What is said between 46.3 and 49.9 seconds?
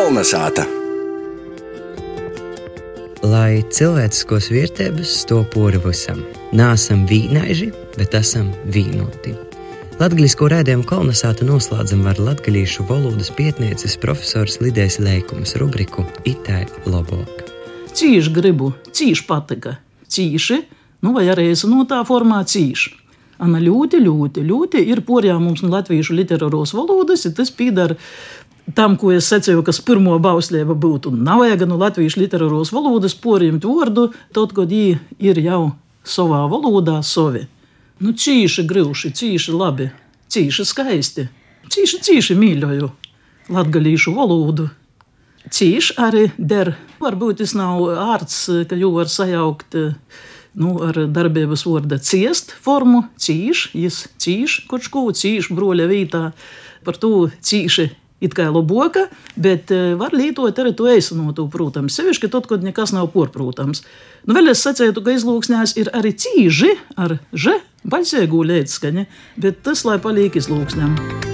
der. Varbūt tas nav ārts, ka jau var sajaukt